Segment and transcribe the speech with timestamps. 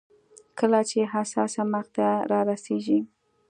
[0.59, 2.99] کله چې حساسه مقطعه رارسېږي.